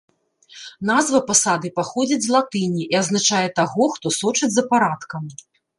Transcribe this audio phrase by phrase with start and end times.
[0.89, 5.23] Назва пасады паходзіць з латыні і азначае таго, хто сочыць за парадкам.